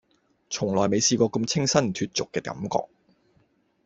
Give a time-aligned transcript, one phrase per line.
[0.49, 2.89] 從來未試過咁清新脫俗嘅感覺